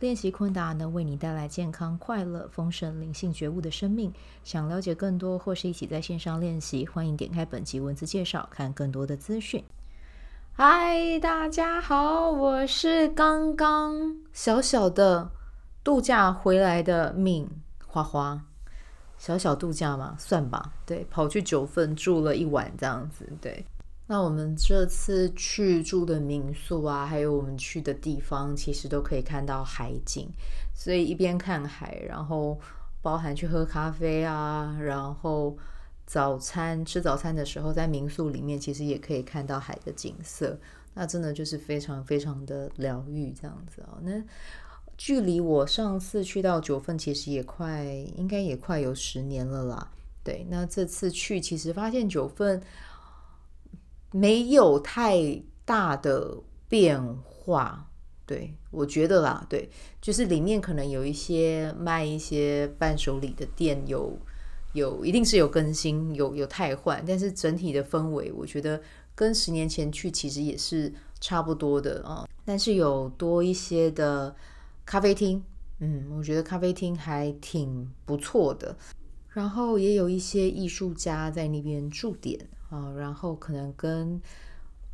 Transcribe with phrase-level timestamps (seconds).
[0.00, 4.12] 练习昆达能为你带来健康、快乐、丰盛、灵性觉悟的生命。
[4.42, 9.64] 想了解更多或是一起在线上练习，欢迎点开本集文字介绍，看更多的资讯。
[10.52, 15.30] 嗨，大家好，我是刚刚小小的
[15.82, 17.48] 度假回来的敏
[17.86, 18.44] 花花。
[19.16, 20.72] 小小度假嘛，算吧。
[20.84, 23.26] 对，跑去九份住了一晚，这样子。
[23.40, 23.64] 对。
[24.06, 30.28] 那我们这次去住的民宿啊，还有我们去的地方，其实都可以看到海景，
[30.74, 32.60] 所以一边看海，然后
[33.00, 35.56] 包含去喝咖啡啊，然后
[36.04, 40.58] 早餐吃早餐的时候，在民宿里面其实也可以看到海的景色，
[40.92, 43.98] 那真的就是非常非常的疗愈这样子哦。
[44.02, 44.22] 那
[44.98, 47.82] 距离我上次去到九份，其实也快，
[48.16, 49.90] 应该也快有十年了啦。
[50.22, 52.62] 对，那这次去其实发现九份。
[54.16, 57.90] 没有太大的变化，
[58.24, 59.68] 对，我觉得啦，对，
[60.00, 64.16] 就是里面可能有一些卖一些伴手礼的店有，
[64.72, 68.80] 有一定是有更新，有有汰换，但是整体的氛围，我觉得
[69.16, 72.24] 跟十年前去其实也是差不多的啊。
[72.44, 74.32] 但是有多一些的
[74.86, 75.42] 咖啡厅，
[75.80, 78.76] 嗯，我觉得咖啡厅还挺不错的，
[79.30, 82.38] 然后也有一些艺术家在那边驻点。
[82.74, 84.20] 啊，然后可能跟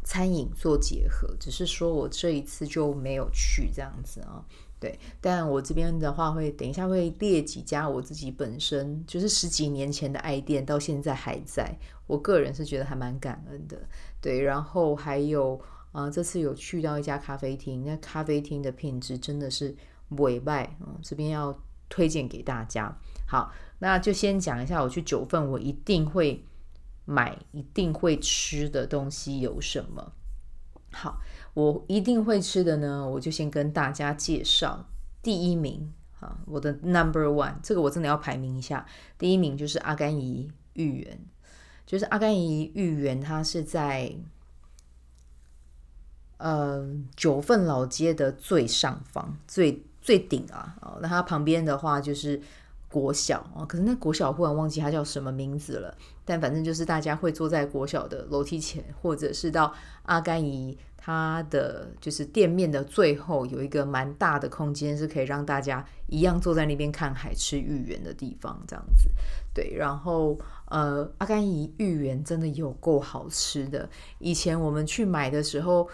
[0.04, 4.44] 餐饮做结合，只是说我这一次就没有去这样子啊。
[4.78, 11.74] 对，但我这边的话会等一下会列几家我自己本身就是十几年前的爱店，到现在还在，
[12.06, 13.78] 我个人是觉得还蛮感恩的。
[14.20, 15.58] 对，然后还有
[15.92, 19.74] 啊、这次有去到一家咖啡厅，那咖啡厅的品质真的是
[20.18, 22.94] 委外，嗯，这边要推荐给大家。
[23.26, 26.44] 好，那就先讲一下，我去九份，我一定会。
[27.10, 30.12] 买一定会吃的东西有什么？
[30.92, 31.20] 好，
[31.54, 34.86] 我一定会吃的呢，我就先跟大家介绍
[35.20, 38.86] 第一名啊，我的 number one，这个我真的要排名一下。
[39.18, 41.18] 第一名就是阿甘怡芋圆，
[41.84, 44.14] 就是阿甘怡芋圆，它是在
[46.36, 50.78] 呃九份老街的最上方，最最顶啊。
[51.02, 52.40] 那它旁边的话就是。
[52.90, 55.96] 国小啊，可是那国小忽然忘记它叫什么名字了。
[56.24, 69.08] 但反正就是大家会坐在国小的楼梯前，或者是到阿甘怡它的就是店面的最后有一个蛮大的空间，是可以让大家一样坐在那边看海吃芋圆的地方，这样子。
[69.54, 73.88] 对，然后呃，阿甘怡芋圆真的有够好吃的。
[74.18, 75.88] 以前我们去买的时候，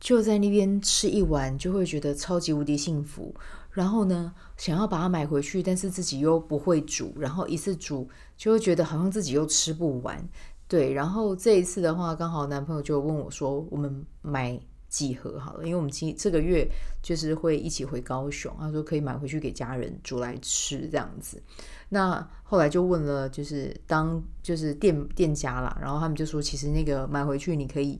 [0.00, 3.32] 就在那边吃一碗，就会觉得超级无敌幸福。
[3.72, 8.06] 然后呢，想要把它买回去，但是自己又不会煮，然后一次煮
[8.36, 10.22] 就会觉得好像自己又吃不完，
[10.68, 10.92] 对。
[10.92, 15.64] 然后这一次的话，刚好男朋友就问我说：“我们买几盒好了？
[15.64, 16.68] 因为我们今这个月
[17.02, 21.42] 就是会一起回高雄，他说可以买回去给家人煮来吃这样子。”
[21.88, 27.98] 那后来就问了，就是当就是店店家啦，然后他们就说，其实那个买回去你可以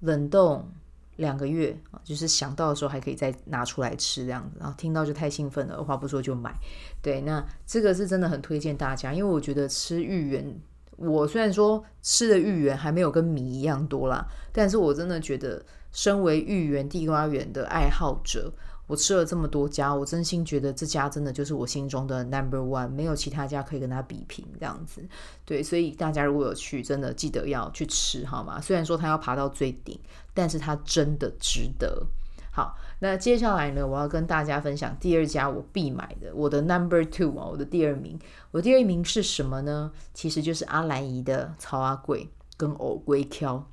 [0.00, 0.68] 冷冻。
[1.16, 6.54] 两个月啊，就是想到的时候还可以再拿出来吃这样子，然后听到就太兴奋了，二话不说就买。
[7.00, 10.60] 对，那这个是真的很推荐大家，因为我觉得吃芋圆，
[10.96, 18.52] 我虽然说吃的芋圆还没有跟米一样多啦，但是我真的觉得，身为芋圆地瓜圆的爱好者。
[18.92, 25.02] 我吃了这么多家，我真心觉得这家真的就是我心中的 number one，没有其他家可以跟它比拼这样子。
[25.46, 28.60] 对，所以大家如果有去，真的记得要去吃好吗？
[28.60, 29.98] 虽然说它要爬到最顶，
[30.34, 32.06] 但是它真的值得。
[32.50, 38.20] 好，那接下来呢，我要跟大家分享第二家我必买的，我的 number two 啊，我的第二名。
[38.50, 39.90] 我第二名是什么呢？
[40.12, 42.28] 其实就是阿兰姨的曹阿贵
[42.58, 43.66] 跟藕龟挑。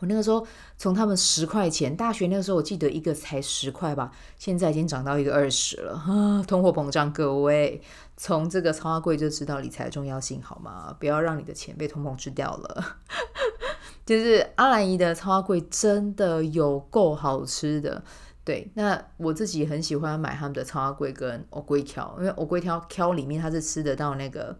[0.00, 6.42] 我那个时候从他们十块钱，大学那个时候我记得一个才十块吧，现在已经涨到一个二十了啊！
[6.48, 7.80] 通货膨胀，各位
[8.16, 10.96] 从这个草仔粿就知道理财的重要性好吗？
[10.98, 12.96] 不要让你的钱被通膨吃掉了。
[14.06, 18.02] 就是阿兰姨的草仔粿真的有够好吃的，
[18.42, 18.70] 对。
[18.74, 24.58] 那我自己很喜欢买他们的草仔粿跟藕粿条，因为藕粿条条里面它是吃得到那个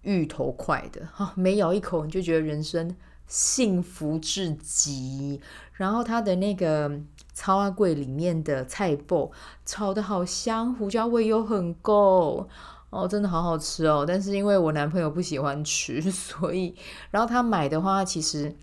[0.00, 2.96] 芋头块的，哈，每咬一口你就觉得人生。
[3.26, 5.40] 幸福至极，
[5.72, 7.00] 然后它的那个
[7.32, 9.30] 草仔粿里面的菜脯
[9.64, 12.48] 炒得好香，胡椒味又很够
[12.90, 14.04] 哦，真的好好吃哦。
[14.06, 16.74] 但是因为我男朋友不喜欢吃，所以
[17.10, 18.56] 然后他买的话，其实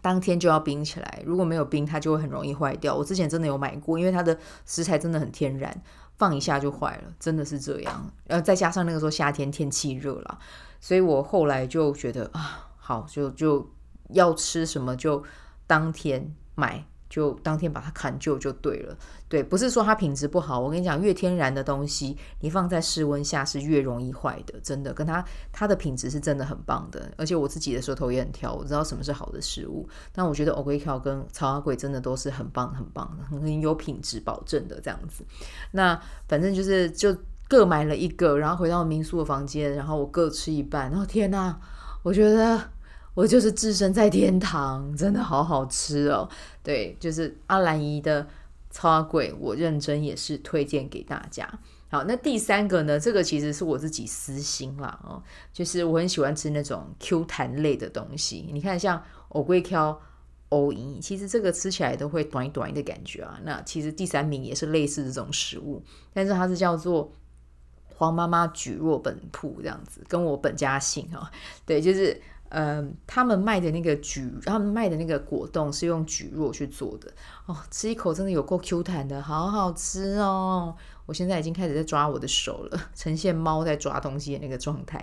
[0.00, 2.94] 当天就要冰起来，如果没有冰，它就会很容易坏掉。
[2.94, 4.36] 我之前真的有买过，因为它的
[4.66, 5.82] 食材真的很天然，
[6.16, 8.10] 放一下就坏了，真的是这样。
[8.26, 10.38] 呃，再加上那个时候夏天天气热了，
[10.80, 13.70] 所以我后来就觉得啊，好，就就
[14.10, 15.22] 要吃什么就
[15.66, 16.86] 当天买。
[17.12, 18.96] 就当天把它砍旧就对了，
[19.28, 20.58] 对，不是说它品质不好。
[20.58, 24.94] 我跟你讲，越天然的东西，你放在室温下是越容易坏的，真的。
[24.94, 25.22] 跟它
[25.52, 29.86] 它的品质是真的很棒的，而且我自己的舌头也很挑，我知道什么是好的食物。
[30.10, 35.22] 但我觉得乌龟壳跟草花鬼真的都是很棒很棒，很有品质保证的这样子。
[35.72, 37.14] 那反正就是就
[37.46, 40.90] 各买了一个，然后回到民宿的房间，然后我各吃一半。
[40.90, 41.60] 然后天哪，
[42.02, 42.58] 我觉得。
[43.14, 46.28] 我就是置身在天堂，真的好好吃哦。
[46.62, 48.26] 对，就是阿兰姨的
[48.70, 51.46] 草仔粿，我认真也是推荐给大家。
[51.90, 52.98] 好，那第三个呢？
[52.98, 55.22] 这个其实是我自己私心啦哦，
[55.52, 58.48] 就是我很喜欢吃那种 Q 弹类的东西。
[58.50, 60.00] 你看，像藕龟壳、
[60.48, 63.38] 藕银，其实这个吃起来都会短一短的感觉啊。
[63.44, 65.84] 那其实第三名也是类似这种食物，
[66.14, 67.12] 但是它是叫做
[67.94, 71.30] 黄妈妈蒟蒻本铺这样子，跟我本家姓啊。
[71.66, 72.18] 对，就是。
[72.54, 77.10] 嗯，他们卖的那个橘，他们卖的那个果冻是用蒟蒻去做的
[77.46, 80.76] 哦，吃一口真的有够 Q 弹的，好好吃哦！
[81.06, 85.02] 我现在已经开始在抓我的手了，呈现猫在抓东西的那个状态。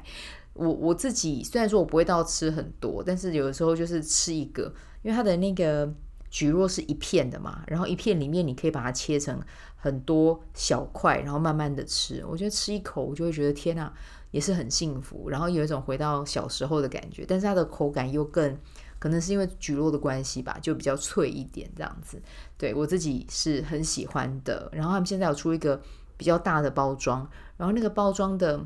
[0.53, 5.87] 我我自己虽然说我不会到吃很多，但是有的时候就是吃一个，因为它的那个
[6.31, 9.41] 蒟蒻是一片的嘛，然后一片里面你可以把它切成
[9.75, 12.23] 很多小块，然后慢慢的吃。
[12.29, 13.91] 我觉得吃一口我就会觉得天哪！
[14.31, 18.57] 也是很幸福，然后有一种回到小时候的感觉，但是它的口感又更，
[18.99, 22.21] 可能是因为蒟蒻的关系吧，就比较脆一点这样子。
[22.57, 24.69] 对，我自己是很喜欢的。
[24.71, 25.81] 然后他们现在有出一个
[26.17, 27.27] 比较大的包装，
[27.57, 28.63] 然后那个包装的，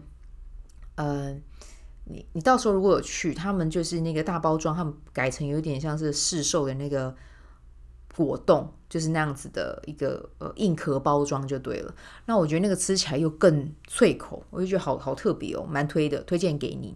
[0.95, 1.33] 呃，
[2.05, 7.15] 你你到时候如果有去，他们就是那个大包装，他们改成有点像是市售的那个。
[8.15, 11.93] 果冻就是那样子的一个呃硬壳包装就对了。
[12.25, 16.95] 那我觉得那个吃起来又更脆口，我就觉得好好特别哦，蛮推的，推荐给你。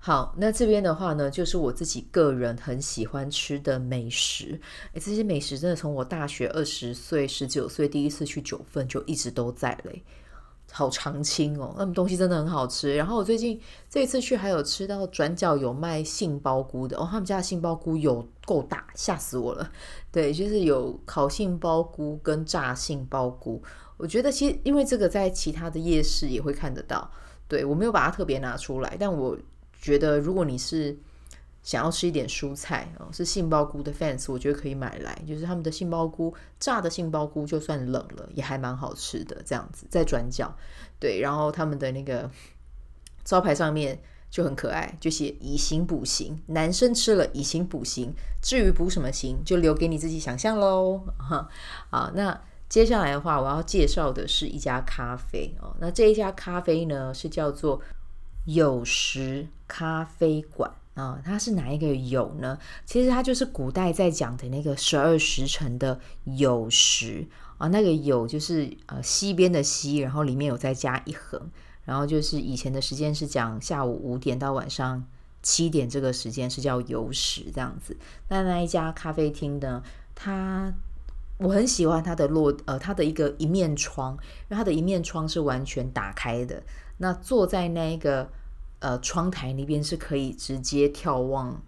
[0.00, 4.60] 好，那这边的话呢，就是我自己个人很喜欢吃的美食。
[4.92, 10.00] 诶，这些美食真的从我大学二十岁、十九岁第一次去九份就一直都在嘞。
[10.70, 12.94] 好常青哦，那么东西真的很好吃。
[12.94, 19.70] 然后我最近这一次去还有吃到转角有卖杏鲍菇的哦，他们家的杏鲍菇有够大，吓死我了。
[20.12, 23.62] 对，就是有烤杏鲍菇跟炸杏鲍菇。
[23.96, 27.10] 我觉得其实因为这个在其他的夜市也会看得到，
[27.48, 29.36] 对，我没有把它特别拿出来，但我
[29.80, 30.96] 觉得如果你是。
[31.68, 35.22] 想要吃一点蔬菜哦，是杏鲍菇的 fans，我觉得可以买来。
[35.28, 39.42] 就是他们的杏鲍菇，炸的杏鲍菇，就算冷了也还蛮好吃的。
[39.44, 40.56] 这样子在转角，
[40.98, 42.30] 对，然后他们的那个
[43.22, 44.00] 招牌上面
[44.30, 48.14] 就很可爱，就写以形补形，男生吃了以形补形。
[48.40, 51.04] 至于补什么形，就留给你自己想象喽。
[51.18, 51.50] 哈，
[51.90, 52.40] 好，那
[52.70, 55.76] 接下来的话，我要介绍的是一家咖啡哦。
[55.80, 57.82] 那这一家咖啡呢，是叫做
[58.46, 60.72] 有时咖啡馆。
[60.98, 62.58] 啊、它是哪一个酉呢？
[62.84, 67.24] 其实它就是古代在讲的那个十二时辰的酉时
[67.56, 71.40] 啊，那个酉就是呃西边的西，然后里面有再加一横，
[71.84, 75.04] 然后就是以前的时间是讲下午五点到晚上
[75.40, 77.96] 七点，这个时间是叫酉时这样子。
[78.28, 79.80] 那那一家咖啡厅呢，
[80.16, 80.74] 它
[81.38, 86.64] 我很喜欢它的落呃它的一个一面窗，因为它的一面窗是完全打开的，
[86.96, 88.28] 那坐在那个。
[88.80, 91.60] 呃，窗台那边是可以直接眺望，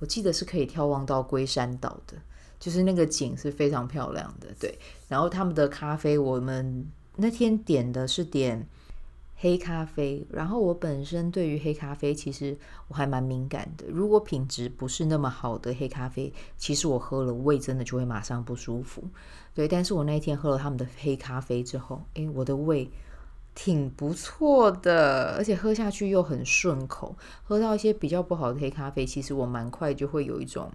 [0.00, 2.16] 我记得是可以眺望到龟山岛的，
[2.58, 4.48] 就是那个景是非常漂亮的。
[4.58, 8.66] 对，然后他们的咖啡，我们那天点的是点
[9.36, 12.58] 黑咖啡，然后我本身对于黑咖啡其实
[12.88, 19.04] 我还蛮敏感的，如果品质不是那么好的黑咖啡，其实我喝了胃真的就会马上不舒服。
[19.54, 22.90] 对，但是我那一天喝了他们的黑咖啡之后，诶，我的胃。
[23.56, 27.16] 挺不错的，而且喝下去又很顺口。
[27.42, 30.70] 喝到一些比较不好的黑咖啡，其实我蛮快就会有一种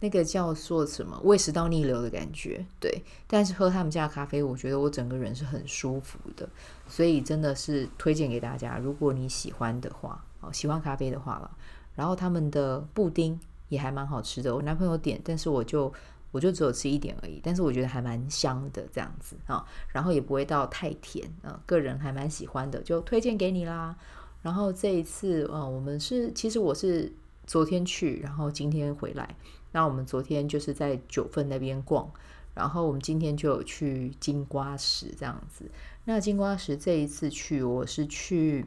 [0.00, 2.64] 那个叫做什么胃食道逆流的感觉。
[2.78, 6.46] 对，但是喝他们家的咖啡，我觉得我整个人是很舒服的，
[6.86, 8.76] 所以真的是推荐给大家。
[8.76, 11.50] 如果你喜欢的话，哦，喜欢咖啡的话了，
[11.94, 14.54] 然后他们的布丁也还蛮好吃的。
[14.54, 15.90] 我男朋友点，但是我就。
[16.32, 23.96] 我就只有吃一点而已，但是我觉得还蛮香的这样子啊，然后也不会到太甜啊，个人还蛮喜欢的，就推荐给你啦。
[24.42, 27.12] 然后这一次啊，我们是其实我是
[27.46, 29.34] 昨天去，然后今天回来。
[29.72, 32.10] 那我们昨天就是在九份那边逛，
[32.54, 35.70] 然后我们今天就有去金瓜石这样子。
[36.04, 38.66] 那金瓜石这一次去，我是去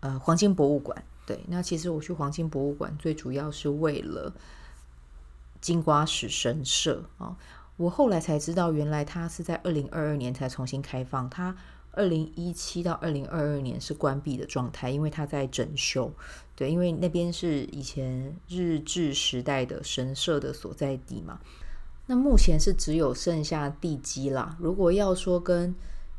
[0.00, 1.02] 呃黄金博物馆。
[1.26, 4.32] 对，那其实我去黄金博物馆最主要是为了
[5.64, 7.34] 金瓜石神社啊。
[7.78, 11.28] 我后来才知道，原来它是在二零二二年才重新开放。
[11.30, 11.56] 它
[11.92, 16.12] 二零一七到二零二二年是关闭的状态，因为它在整修。
[16.54, 21.40] 对，因为那边是以前日治时代的神社的所在地嘛。
[22.04, 24.54] 那目前是只有剩下地基啦。
[24.60, 25.74] 如果要说跟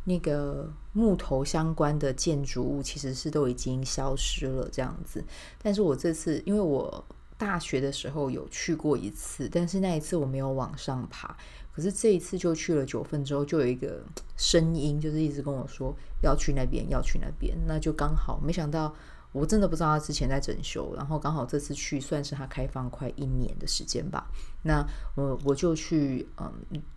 [0.06, 5.24] 那个木头相关的建筑物，其实是都已经消失了这样子。
[5.62, 7.06] 但是我这次，因为我
[7.38, 11.36] 大学的时候有去过一次，但是那一次我没有往上爬。
[11.74, 14.02] 可是这一次就去了九份之后，就有一个
[14.38, 17.54] 声音，就是一直跟我说要去那边，要去那边。
[17.68, 18.96] 那就刚好，没想到
[19.34, 24.32] 我真的不知道他之前在整修，然后刚好这次去算是他开放快一年的时间吧。
[24.64, 26.50] 那我我就去嗯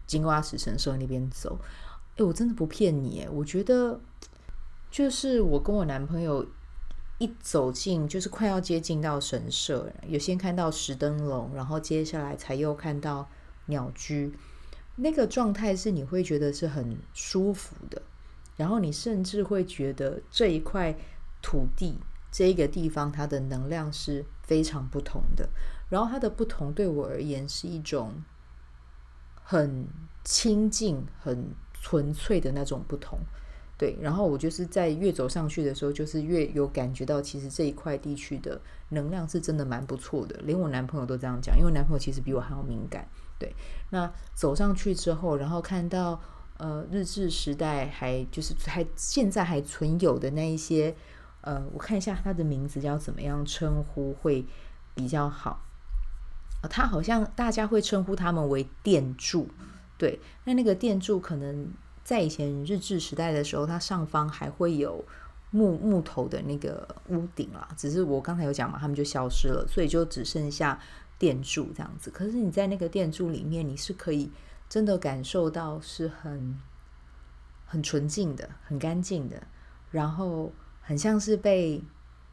[0.07, 1.59] 金瓜石神社那边走。
[2.17, 4.01] 哎，我真的不骗你，哎，我觉得
[4.93, 6.47] 就是我跟我男朋友
[7.19, 13.29] 一走进，就是快要接近到神社，有先看到石灯笼，然后接下来才又看到
[13.67, 14.33] 鸟居，
[14.97, 18.01] 那个状态是你会觉得是很舒服的，
[18.57, 20.97] 然后你甚至会觉得这一块
[21.43, 21.99] 土地
[22.33, 25.49] 这一个地方它的能量是非常不同的，
[25.89, 28.23] 然后它的不同对我而言是一种
[29.43, 29.87] 很
[30.25, 31.55] 亲近、很。
[31.81, 33.21] 纯粹的那种不同，
[33.79, 33.97] 对。
[34.01, 40.39] 然后我就是在越走上去的时候，就是越有感觉到，其实这一块地区的能量是真的蛮不错的。
[40.43, 43.09] 连我男朋友都这样讲，因为男朋友其实比我还要敏感。
[43.39, 43.55] 对。
[43.91, 46.21] 那走上去之后，然后看到
[46.59, 50.95] 呃日治时代还就是还现在还存有的那一些
[51.43, 54.45] 呃，我看一下他的名字叫怎么样称呼会
[54.95, 55.65] 比较好。
[56.69, 59.49] 他好像大家会称呼他们为殿柱。
[59.97, 61.73] 对，那那个殿柱可能
[62.09, 65.05] 在以前日治时代的时候，它上方还会有
[65.51, 67.69] 木木头的那个屋顶啦。
[67.77, 70.81] 只是我刚才有讲嘛，他们就消失了，所以就只剩下
[71.19, 72.11] 殿柱这样子。
[72.11, 74.31] 可是你在那个殿柱里面，你是可以
[74.71, 76.59] 真的感受到是很
[77.67, 79.43] 很纯净的、很干净的，
[79.91, 80.51] 然后
[80.81, 81.85] 很像是被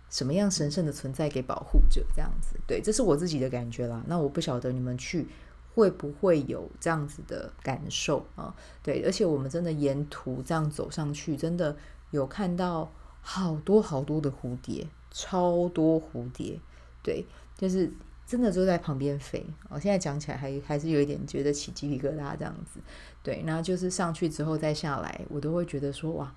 [0.10, 2.58] 什么样神圣的存在给保护着这样子。
[2.66, 4.02] 对，这是我自己的感觉啦。
[4.08, 5.28] 那我不晓得你们去。
[5.76, 8.56] 会不会有这样子的感受啊？
[8.82, 11.76] 对，而且我们真的沿途这样走上去，真的
[12.12, 12.90] 有看到
[13.20, 16.58] 好多好多的蝴蝶，超多蝴蝶。
[17.04, 17.26] 对，
[17.58, 17.92] 就是
[18.26, 19.46] 真的就在旁边飞。
[19.68, 22.80] 我现在讲起来还还是有一点觉得起鸡皮疙瘩这样子。
[23.22, 26.34] 对，那就是上去之后再下来，我都会觉得说哇，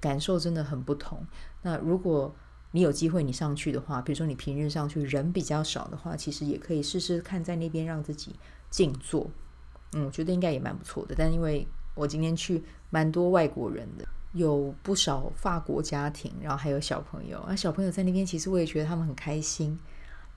[0.00, 1.22] 感受真的很不同。
[1.60, 2.34] 那如果
[2.70, 8.34] 你有机会你上去的话，比如说你平日上去人比较少的话，其实也可以试试看在那边让自己。
[8.70, 9.26] 静坐，
[9.94, 11.14] 嗯，我觉得应该也蛮不错的。
[11.16, 19.78] 但因为我今天去蛮多外国人的，有不少法国家庭，然后还有小朋友啊，小朋友在那边，其实我也觉得他们很开心。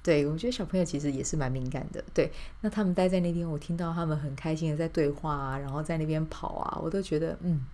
[0.01, 2.01] 对，我觉得小朋友其实也是蛮敏感的。
[2.13, 7.65] 对，那他们待在那边，我听到他们很开心的在对话啊，然后在那边跑啊，我都觉得嗯，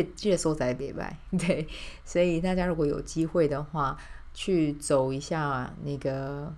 [0.00, 1.18] 这这所在别拜。
[1.38, 1.68] 对，
[2.04, 3.98] 所以大家如果有机会的话，
[4.32, 6.54] 去走一下那个。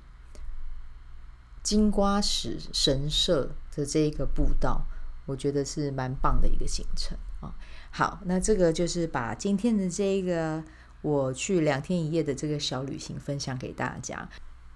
[1.63, 4.83] 金瓜石神社的这一个步道，
[5.25, 7.55] 我觉得是蛮棒的一个行程啊。
[7.91, 10.63] 好，那这个就是把今天的这一个
[11.01, 14.29] 我去两天一夜的这个小旅行分享给大家。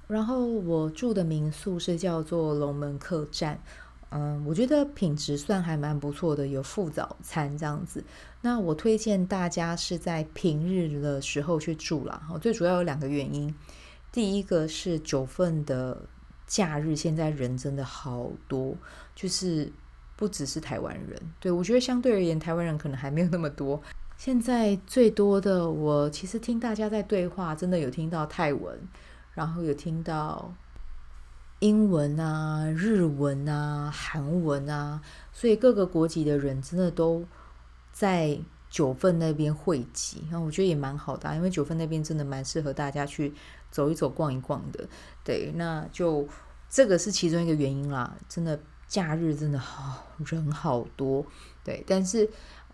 [0.06, 3.60] 然后我住的民宿是叫做龙门客栈，
[4.10, 8.04] 嗯，我觉得品质算还蛮不错的，有附早餐这样子。
[8.40, 12.22] 那我推荐大家是在平日的时候去住啦。
[12.40, 13.54] 最主要有两个原因，
[14.10, 15.96] 第一个是九份的。
[16.46, 18.74] 假日现在人真的好多，
[19.14, 19.70] 就是
[20.16, 21.20] 不只是台湾人。
[21.38, 23.78] 对，我觉得相对而言，台湾人可能还没有那么多。
[24.16, 28.80] 现在最多的，我其实听大家在对话，真的有听到泰文，
[29.34, 30.50] 然后有听到
[31.60, 35.00] 英文啊、日文啊、韩文啊，
[35.32, 37.24] 所以各个国籍的人真的都
[37.92, 38.38] 在
[38.70, 40.24] 九份那边汇集。
[40.30, 43.34] 然后我觉得也蛮好的，因为九份那边真的蛮适合大家去。
[43.70, 44.88] 走一走，逛一逛的，
[45.22, 46.26] 对，那就
[46.70, 48.16] 这个是其中一个原因啦。
[48.26, 51.26] 真的，假日真的好人好多，
[51.62, 51.84] 对。
[51.86, 52.26] 但是，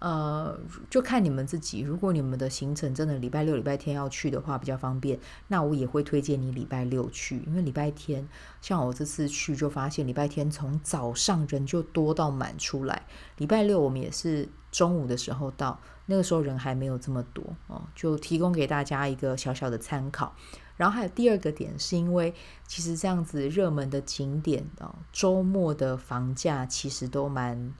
[0.05, 0.55] 呃，
[0.91, 1.81] 就看你们自己。
[1.81, 5.19] 如果你们的行程真的礼拜六、礼拜天要去的话，比较方便，
[5.49, 8.29] 那我也会推荐你礼拜六去，因为礼拜天，
[8.61, 13.07] 像我这次去就发现，礼拜天从早上人就多到满出来。
[13.39, 20.35] 礼拜六我们也是中午的时候到，那个时候人还没有这么多哦，就提供给大家一个小小的参考。
[20.77, 22.35] 然后还有第二个点，是因为
[22.67, 27.73] 其实这样子热门的景点哦，周末的房价其实都蛮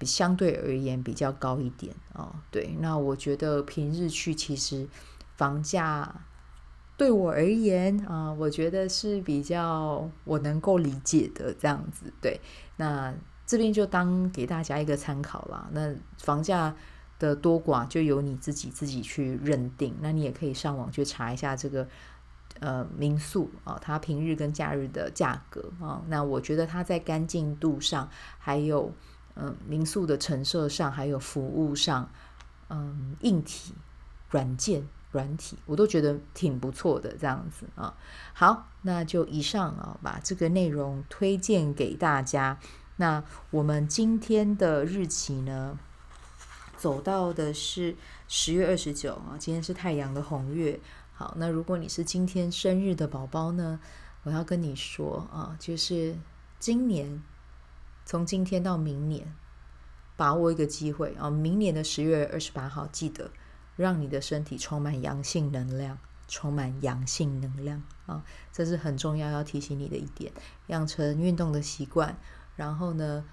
[0.00, 2.34] 相对而言比较高一点哦。
[2.50, 4.86] 对，那我觉得平日去其实
[5.36, 6.22] 房价
[6.96, 12.12] 对我而言啊，我觉得是比较我能够理解的这样子。
[12.20, 12.40] 对，
[12.76, 13.14] 那
[13.46, 15.68] 这边就当给大家一个参考啦。
[15.72, 16.74] 那房价
[17.18, 19.94] 的多寡就由你自己自己去认定。
[20.00, 21.86] 那你也可以上网去查一下这个。
[22.58, 28.90] 呃，民宿啊，它平日跟假日的价格啊，那我觉得它在干净度上，还有
[29.36, 32.10] 嗯、民宿的陈设上，还有服务上，
[32.68, 33.74] 嗯，硬体、
[34.30, 37.94] 软件、软体，我都觉得挺不错的这样子啊。
[38.32, 42.58] 好，那就以上啊，把这个内容推荐给大家。
[42.96, 45.78] 那我们今天的日期呢，
[46.76, 47.94] 走到的是
[48.26, 50.80] 十月二十九啊，今天是太阳的红月。
[51.12, 53.78] 好，那如果你是今天生日的宝宝呢，
[54.22, 56.16] 我要跟你说啊，就是
[56.58, 57.22] 今年
[58.06, 59.34] 从今天到明年，
[60.16, 63.30] 把握一个机会啊，明年的十月二十八号，记得
[63.76, 70.32] 让你的身体充满阳性能量，充满阳性能量啊，这是很重要要提醒你的一点，
[70.68, 72.16] 养成运动的习惯，
[72.54, 73.24] 然后呢，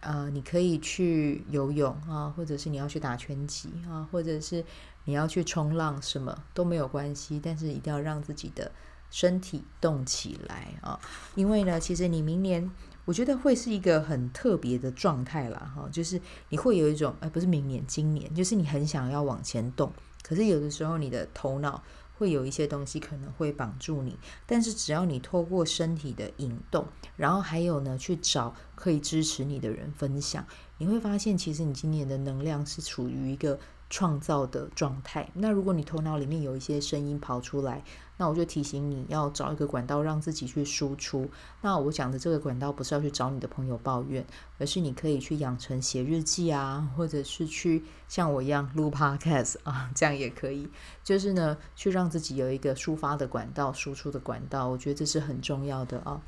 [0.00, 4.64] 呃，你可以去游泳啊，或者是你要去打拳击啊，或者是。
[5.04, 8.70] 你要去冲浪，什么都没有关系，但是一定要让自己的
[9.10, 11.00] 身体动起来啊！
[11.34, 12.70] 因为呢，其实你明年
[13.04, 19.92] 我觉得会是一个很特别的状态啦，哈，就是你会有一种，哎，不是明年，今年，就是你很想要往前动，
[20.22, 21.82] 可是有的时候你的头脑
[22.16, 24.16] 会有一些东西可能会绑住你，
[24.46, 30.46] 但是只要你透过身体的引动，然后还有呢，去找可以支持你的人分享，
[30.78, 33.58] 你会发现，其实你今年的能量是处于一个。
[33.92, 35.28] 创造的状态。
[35.34, 37.84] 那如果你头脑里面有一些声音跑出来，
[38.16, 41.28] 那我就提醒你要找一个管道让自己去输出。
[41.60, 44.24] 那我讲的这个管道不是要去找你的朋友抱怨，
[44.58, 50.70] 而是你可以去养成写日记啊，或者是去像我一样录 podcast 啊，这样也可以。
[51.04, 56.22] 就是呢，去让自己有一个抒发的管道、输出的管道，我觉得这是很重要的啊。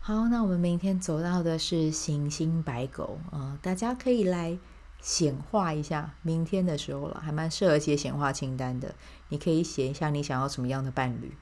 [0.00, 4.58] 好，那我们明天走到的是行星白狗啊，大家可以来。
[5.00, 8.94] 显化一下明天的时候了，还蛮适合写显化清单的。
[9.28, 11.34] 你可以写一下你想要什么样的伴侣，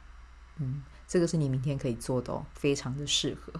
[0.60, 3.52] 嗯，这个是你明天可以做的哦，非常的适合。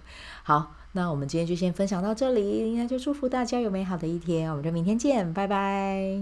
[0.43, 6.19] 好，那我们今天就先分享到这里，那就祝福大家有美好的一天，我们就明天见，拜拜。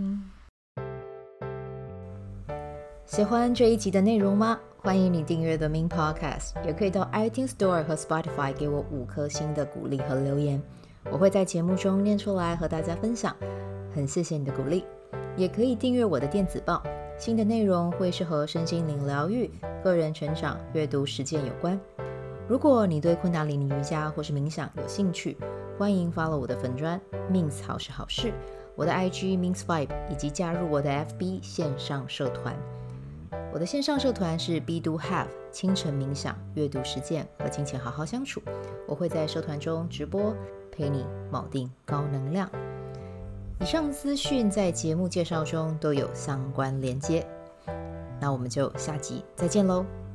[3.04, 4.58] 喜欢这一集的内容吗？
[4.78, 10.62] 欢迎你订阅 The Min Podcast，也可以到 iTunes Store 和 Spotify 给我五颗星的鼓励和留言。
[11.10, 13.34] 我会在节目中念出来和大家分享，
[13.94, 14.84] 很谢谢你的鼓励。
[15.36, 16.82] 也可以订阅我的电子报，
[17.18, 19.50] 新的内容会是和身心灵疗愈、
[19.84, 21.78] 个人成长、阅读实践有关。
[22.48, 25.36] 如果你对昆达里尼瑜伽或是冥想有兴趣，
[25.78, 28.32] 欢迎 follow 我的粉专 Min 好是好事，
[28.74, 32.56] 我的 IG means vibe，以及加入我的 FB 线上社团。
[33.52, 38.40] 我的线上社团是 Be Do Have 清晨冥想、阅读实践和金钱好好相处。
[38.86, 40.34] 我会在社团中直播。
[40.76, 42.48] 陪你铆定高能量。
[43.60, 47.26] 以上资讯在节目介绍中都有相关连接。
[48.20, 50.05] 那我们就下集再见喽。